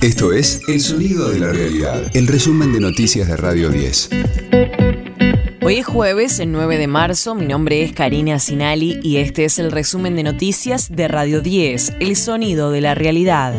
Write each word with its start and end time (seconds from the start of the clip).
Esto 0.00 0.32
es 0.32 0.60
El 0.68 0.80
Sonido 0.80 1.28
de 1.28 1.40
la 1.40 1.48
Realidad, 1.48 2.00
el 2.14 2.28
resumen 2.28 2.72
de 2.72 2.78
noticias 2.78 3.26
de 3.26 3.36
Radio 3.36 3.68
10. 3.68 4.10
Hoy 5.60 5.74
es 5.78 5.86
jueves, 5.86 6.38
el 6.38 6.52
9 6.52 6.78
de 6.78 6.86
marzo, 6.86 7.34
mi 7.34 7.46
nombre 7.46 7.82
es 7.82 7.92
Karina 7.94 8.38
Sinali 8.38 9.00
y 9.02 9.16
este 9.16 9.44
es 9.44 9.58
el 9.58 9.72
resumen 9.72 10.14
de 10.14 10.22
noticias 10.22 10.94
de 10.94 11.08
Radio 11.08 11.40
10, 11.40 11.94
El 11.98 12.14
Sonido 12.14 12.70
de 12.70 12.80
la 12.80 12.94
Realidad. 12.94 13.54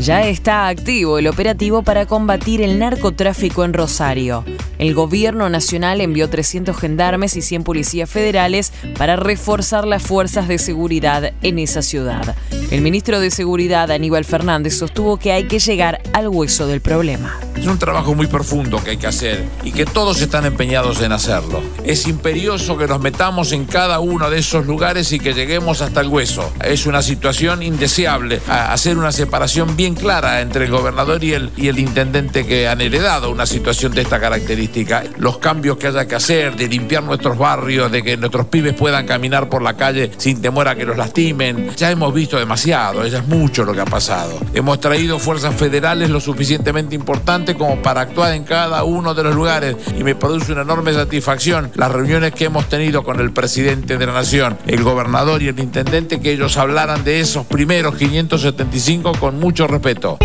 Ya 0.00 0.26
está 0.26 0.66
activo 0.66 1.18
el 1.18 1.28
operativo 1.28 1.82
para 1.82 2.06
combatir 2.06 2.60
el 2.60 2.80
narcotráfico 2.80 3.64
en 3.64 3.74
Rosario. 3.74 4.44
El 4.78 4.92
gobierno 4.92 5.48
nacional 5.48 6.00
envió 6.00 6.28
300 6.28 6.76
gendarmes 6.76 7.36
y 7.36 7.42
100 7.42 7.62
policías 7.62 8.10
federales 8.10 8.72
para 8.98 9.14
reforzar 9.14 9.86
las 9.86 10.02
fuerzas 10.02 10.48
de 10.48 10.58
seguridad 10.58 11.32
en 11.42 11.60
esa 11.60 11.80
ciudad. 11.80 12.36
El 12.68 12.82
ministro 12.82 13.20
de 13.20 13.30
Seguridad, 13.30 13.92
Aníbal 13.92 14.24
Fernández, 14.24 14.76
sostuvo 14.76 15.18
que 15.18 15.30
hay 15.30 15.44
que 15.44 15.60
llegar 15.60 16.00
al 16.12 16.26
hueso 16.26 16.66
del 16.66 16.80
problema. 16.80 17.38
Es 17.56 17.66
un 17.66 17.78
trabajo 17.78 18.14
muy 18.14 18.26
profundo 18.26 18.82
que 18.82 18.90
hay 18.90 18.96
que 18.96 19.06
hacer 19.06 19.44
y 19.62 19.70
que 19.72 19.86
todos 19.86 20.20
están 20.20 20.44
empeñados 20.44 21.00
en 21.00 21.12
hacerlo. 21.12 21.62
Es 21.84 22.06
imperioso 22.06 22.76
que 22.76 22.86
nos 22.86 23.00
metamos 23.00 23.52
en 23.52 23.64
cada 23.64 24.00
uno 24.00 24.28
de 24.30 24.38
esos 24.38 24.66
lugares 24.66 25.12
y 25.12 25.20
que 25.20 25.32
lleguemos 25.32 25.80
hasta 25.80 26.00
el 26.00 26.08
hueso. 26.08 26.52
Es 26.62 26.86
una 26.86 27.02
situación 27.02 27.62
indeseable 27.62 28.40
hacer 28.48 28.98
una 28.98 29.12
separación 29.12 29.76
bien 29.76 29.94
clara 29.94 30.40
entre 30.40 30.64
el 30.66 30.70
gobernador 30.70 31.22
y 31.22 31.32
el, 31.32 31.50
y 31.56 31.68
el 31.68 31.78
intendente 31.78 32.46
que 32.46 32.68
han 32.68 32.80
heredado 32.80 33.30
una 33.30 33.46
situación 33.46 33.94
de 33.94 34.02
esta 34.02 34.20
característica. 34.20 35.04
Los 35.18 35.38
cambios 35.38 35.78
que 35.78 35.86
haya 35.86 36.06
que 36.06 36.16
hacer, 36.16 36.56
de 36.56 36.68
limpiar 36.68 37.04
nuestros 37.04 37.38
barrios, 37.38 37.90
de 37.90 38.02
que 38.02 38.16
nuestros 38.16 38.46
pibes 38.46 38.74
puedan 38.74 39.06
caminar 39.06 39.48
por 39.48 39.62
la 39.62 39.76
calle 39.76 40.10
sin 40.18 40.42
temor 40.42 40.68
a 40.68 40.74
que 40.74 40.84
los 40.84 40.96
lastimen. 40.96 41.70
Ya 41.76 41.90
hemos 41.90 42.12
visto 42.12 42.38
demasiado, 42.38 42.55
ya 42.64 43.18
es 43.18 43.28
mucho 43.28 43.64
lo 43.64 43.72
que 43.72 43.80
ha 43.80 43.84
pasado. 43.84 44.38
Hemos 44.54 44.80
traído 44.80 45.18
fuerzas 45.18 45.54
federales 45.54 46.10
lo 46.10 46.20
suficientemente 46.20 46.94
importantes 46.94 47.54
como 47.54 47.82
para 47.82 48.00
actuar 48.02 48.34
en 48.34 48.44
cada 48.44 48.84
uno 48.84 49.14
de 49.14 49.22
los 49.22 49.34
lugares 49.34 49.76
y 49.98 50.02
me 50.02 50.14
produce 50.14 50.52
una 50.52 50.62
enorme 50.62 50.92
satisfacción 50.92 51.70
las 51.74 51.92
reuniones 51.92 52.32
que 52.32 52.46
hemos 52.46 52.68
tenido 52.68 53.04
con 53.04 53.20
el 53.20 53.32
presidente 53.32 53.98
de 53.98 54.06
la 54.06 54.12
Nación, 54.12 54.58
el 54.66 54.82
gobernador 54.82 55.42
y 55.42 55.48
el 55.48 55.58
intendente, 55.60 56.20
que 56.20 56.32
ellos 56.32 56.56
hablaran 56.56 57.04
de 57.04 57.20
esos 57.20 57.46
primeros 57.46 57.96
575 57.96 59.12
con 59.18 59.38
mucho 59.38 59.66
respeto. 59.66 60.18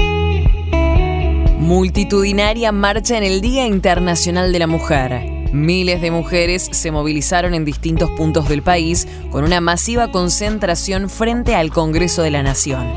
Multitudinaria 1.59 2.71
marcha 2.71 3.17
en 3.17 3.23
el 3.23 3.41
Día 3.41 3.65
Internacional 3.65 4.51
de 4.51 4.59
la 4.59 4.67
Mujer. 4.67 5.40
Miles 5.53 6.01
de 6.01 6.11
mujeres 6.11 6.69
se 6.71 6.91
movilizaron 6.91 7.53
en 7.53 7.65
distintos 7.65 8.09
puntos 8.11 8.47
del 8.47 8.61
país 8.61 9.05
con 9.31 9.43
una 9.43 9.59
masiva 9.59 10.09
concentración 10.09 11.09
frente 11.09 11.55
al 11.55 11.71
Congreso 11.71 12.21
de 12.21 12.31
la 12.31 12.41
Nación. 12.41 12.87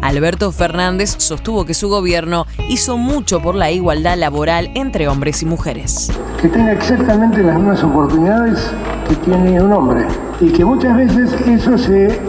Alberto 0.00 0.52
Fernández 0.52 1.16
sostuvo 1.18 1.64
que 1.64 1.74
su 1.74 1.88
gobierno 1.88 2.46
hizo 2.68 2.98
mucho 2.98 3.40
por 3.40 3.56
la 3.56 3.72
igualdad 3.72 4.16
laboral 4.16 4.70
entre 4.74 5.08
hombres 5.08 5.42
y 5.42 5.46
mujeres. 5.46 6.12
Que 6.40 6.48
tenga 6.48 6.72
exactamente 6.72 7.42
las 7.42 7.56
mismas 7.56 7.82
oportunidades 7.82 8.60
que 9.08 9.16
tiene 9.16 9.60
un 9.60 9.72
hombre 9.72 10.06
y 10.40 10.50
que 10.50 10.64
muchas 10.64 10.96
veces 10.96 11.32
eso 11.46 11.76
se... 11.76 12.20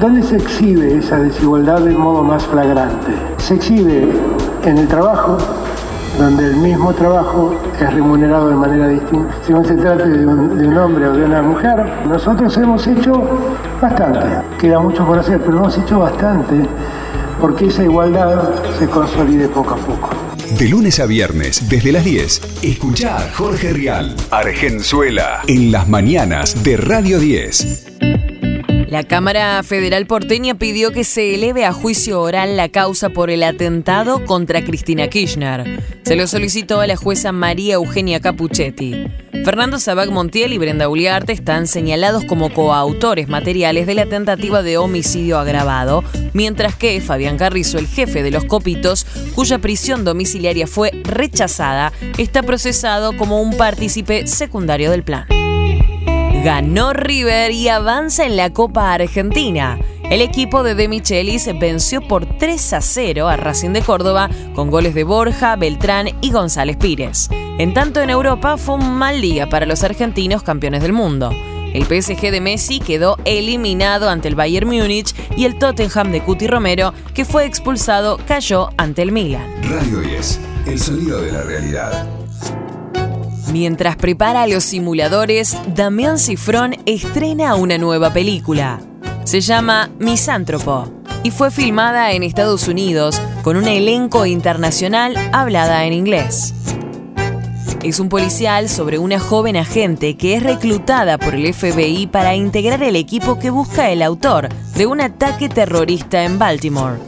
¿Dónde 0.00 0.22
se 0.22 0.36
exhibe 0.36 0.98
esa 0.98 1.18
desigualdad 1.18 1.80
de 1.80 1.92
modo 1.92 2.22
más 2.22 2.44
flagrante? 2.44 3.12
Se 3.38 3.54
exhibe 3.54 4.08
en 4.64 4.78
el 4.78 4.88
trabajo, 4.88 5.38
donde 6.18 6.46
el 6.46 6.56
mismo 6.56 6.92
trabajo 6.92 7.54
es 7.80 7.94
remunerado 7.94 8.48
de 8.48 8.56
manera 8.56 8.88
distinta. 8.88 9.34
Si 9.46 9.52
no 9.52 9.64
se 9.64 9.74
trata 9.74 10.04
de 10.04 10.26
un, 10.26 10.58
de 10.58 10.68
un, 10.68 10.76
hombre 10.76 11.08
o 11.08 11.12
de 11.12 11.24
una 11.24 11.42
mujer, 11.42 11.84
nosotros 12.06 12.56
hemos 12.56 12.86
hecho 12.86 13.12
bastante. 13.80 14.20
Queda 14.60 14.78
mucho 14.78 15.06
por 15.06 15.18
hacer, 15.18 15.40
pero 15.40 15.58
hemos 15.58 15.76
hecho 15.76 15.98
bastante 15.98 16.54
porque 17.40 17.66
esa 17.66 17.82
igualdad 17.82 18.50
se 18.78 18.86
consolide 18.86 19.48
poco 19.48 19.74
a 19.74 19.76
poco. 19.76 20.10
De 20.58 20.68
lunes 20.68 21.00
a 21.00 21.06
viernes, 21.06 21.68
desde 21.68 21.90
las 21.90 22.04
10, 22.04 22.40
escucha 22.62 23.16
a 23.16 23.32
Jorge 23.32 23.72
Rial, 23.72 24.14
Argenzuela, 24.30 25.40
en 25.46 25.72
las 25.72 25.88
mañanas 25.88 26.62
de 26.62 26.76
Radio 26.76 27.18
10. 27.18 27.93
La 28.94 29.02
Cámara 29.02 29.60
Federal 29.64 30.06
porteña 30.06 30.54
pidió 30.54 30.92
que 30.92 31.02
se 31.02 31.34
eleve 31.34 31.64
a 31.64 31.72
juicio 31.72 32.20
oral 32.20 32.56
la 32.56 32.68
causa 32.68 33.08
por 33.08 33.28
el 33.28 33.42
atentado 33.42 34.24
contra 34.24 34.64
Cristina 34.64 35.08
Kirchner. 35.08 35.82
Se 36.04 36.14
lo 36.14 36.28
solicitó 36.28 36.78
a 36.78 36.86
la 36.86 36.94
jueza 36.94 37.32
María 37.32 37.74
Eugenia 37.74 38.20
Capuchetti. 38.20 39.08
Fernando 39.44 39.80
Sabac 39.80 40.10
Montiel 40.10 40.52
y 40.52 40.58
Brenda 40.58 40.88
Uliarte 40.88 41.32
están 41.32 41.66
señalados 41.66 42.24
como 42.24 42.52
coautores 42.52 43.26
materiales 43.26 43.88
de 43.88 43.94
la 43.94 44.06
tentativa 44.06 44.62
de 44.62 44.78
homicidio 44.78 45.40
agravado, 45.40 46.04
mientras 46.32 46.76
que 46.76 47.00
Fabián 47.00 47.36
Carrizo, 47.36 47.78
el 47.78 47.88
jefe 47.88 48.22
de 48.22 48.30
los 48.30 48.44
Copitos, 48.44 49.08
cuya 49.34 49.58
prisión 49.58 50.04
domiciliaria 50.04 50.68
fue 50.68 50.92
rechazada, 51.02 51.92
está 52.16 52.44
procesado 52.44 53.16
como 53.16 53.42
un 53.42 53.56
partícipe 53.56 54.28
secundario 54.28 54.92
del 54.92 55.02
plan. 55.02 55.26
Ganó 56.44 56.92
River 56.92 57.52
y 57.52 57.68
avanza 57.68 58.26
en 58.26 58.36
la 58.36 58.52
Copa 58.52 58.92
Argentina. 58.92 59.78
El 60.10 60.20
equipo 60.20 60.62
de 60.62 60.74
De 60.74 60.88
Michelis 60.88 61.48
venció 61.58 62.06
por 62.06 62.26
3 62.36 62.74
a 62.74 62.82
0 62.82 63.28
a 63.28 63.36
Racing 63.38 63.70
de 63.70 63.80
Córdoba 63.80 64.28
con 64.54 64.70
goles 64.70 64.92
de 64.94 65.04
Borja, 65.04 65.56
Beltrán 65.56 66.08
y 66.20 66.32
González 66.32 66.76
Pires. 66.76 67.30
En 67.32 67.72
tanto 67.72 68.02
en 68.02 68.10
Europa 68.10 68.58
fue 68.58 68.74
un 68.74 68.92
mal 68.92 69.22
día 69.22 69.48
para 69.48 69.64
los 69.64 69.84
argentinos 69.84 70.42
campeones 70.42 70.82
del 70.82 70.92
mundo. 70.92 71.30
El 71.72 71.84
PSG 71.84 72.30
de 72.30 72.42
Messi 72.42 72.78
quedó 72.78 73.16
eliminado 73.24 74.10
ante 74.10 74.28
el 74.28 74.34
Bayern 74.34 74.68
Múnich 74.68 75.14
y 75.38 75.46
el 75.46 75.58
Tottenham 75.58 76.12
de 76.12 76.22
Cuti 76.22 76.46
Romero, 76.46 76.92
que 77.14 77.24
fue 77.24 77.46
expulsado, 77.46 78.18
cayó 78.28 78.68
ante 78.76 79.00
el 79.00 79.12
Milan. 79.12 79.46
Radio 79.62 80.00
10, 80.00 80.40
el 80.66 80.78
sonido 80.78 81.22
de 81.22 81.32
la 81.32 81.40
realidad. 81.40 82.06
Mientras 83.54 83.94
prepara 83.94 84.48
los 84.48 84.64
simuladores, 84.64 85.56
Damián 85.76 86.18
Cifrón 86.18 86.74
estrena 86.86 87.54
una 87.54 87.78
nueva 87.78 88.12
película. 88.12 88.80
Se 89.22 89.40
llama 89.40 89.90
Misántropo 90.00 90.92
y 91.22 91.30
fue 91.30 91.52
filmada 91.52 92.10
en 92.10 92.24
Estados 92.24 92.66
Unidos 92.66 93.22
con 93.42 93.56
un 93.56 93.68
elenco 93.68 94.26
internacional 94.26 95.14
hablada 95.32 95.84
en 95.84 95.92
inglés. 95.92 96.52
Es 97.84 98.00
un 98.00 98.08
policial 98.08 98.68
sobre 98.68 98.98
una 98.98 99.20
joven 99.20 99.56
agente 99.56 100.16
que 100.16 100.34
es 100.34 100.42
reclutada 100.42 101.16
por 101.16 101.36
el 101.36 101.54
FBI 101.54 102.08
para 102.08 102.34
integrar 102.34 102.82
el 102.82 102.96
equipo 102.96 103.38
que 103.38 103.50
busca 103.50 103.92
el 103.92 104.02
autor 104.02 104.48
de 104.74 104.86
un 104.86 105.00
ataque 105.00 105.48
terrorista 105.48 106.24
en 106.24 106.40
Baltimore. 106.40 106.98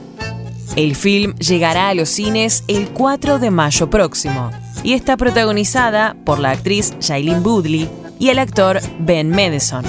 El 0.77 0.95
film 0.95 1.35
llegará 1.39 1.89
a 1.89 1.95
los 1.95 2.09
cines 2.09 2.63
el 2.69 2.91
4 2.91 3.41
de 3.41 3.51
mayo 3.51 3.91
próximo 3.91 4.53
y 4.87 4.93
está 4.93 5.17
protagonizada 5.17 6.17
por 6.25 6.39
la 6.39 6.53
actriz 6.53 6.95
Shailene 7.01 7.41
Woodley 7.41 7.91
y 8.21 8.29
el 8.29 8.39
actor 8.39 8.81
Ben 9.01 9.31
Madison. 9.31 9.85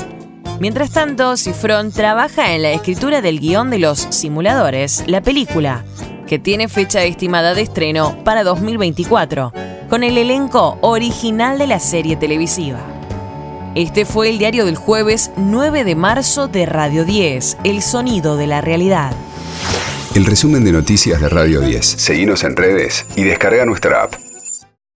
Mientras 0.59 0.89
tanto, 0.89 1.37
Cifrón 1.37 1.91
trabaja 1.91 2.55
en 2.55 2.63
la 2.63 2.71
escritura 2.71 3.21
del 3.21 3.39
guion 3.39 3.69
de 3.69 3.77
Los 3.77 3.99
Simuladores, 4.09 5.03
la 5.05 5.21
película, 5.21 5.85
que 6.25 6.39
tiene 6.39 6.67
fecha 6.67 7.03
estimada 7.03 7.53
de 7.53 7.61
estreno 7.61 8.23
para 8.23 8.43
2024, 8.43 9.53
con 9.87 10.03
el 10.03 10.17
elenco 10.17 10.79
original 10.81 11.59
de 11.59 11.67
la 11.67 11.79
serie 11.79 12.15
televisiva. 12.15 12.79
Este 13.75 14.03
fue 14.03 14.29
el 14.29 14.39
diario 14.39 14.65
del 14.65 14.77
jueves 14.77 15.29
9 15.37 15.83
de 15.83 15.95
marzo 15.95 16.47
de 16.47 16.65
Radio 16.65 17.05
10, 17.05 17.59
El 17.63 17.83
Sonido 17.83 18.35
de 18.35 18.47
la 18.47 18.61
Realidad. 18.61 19.11
El 20.15 20.25
resumen 20.25 20.63
de 20.63 20.71
noticias 20.71 21.21
de 21.21 21.29
Radio 21.29 21.61
10. 21.61 21.85
Seguimos 21.85 22.43
en 22.43 22.55
redes 22.55 23.05
y 23.15 23.25
descarga 23.25 23.63
nuestra 23.63 24.01
app. 24.01 24.26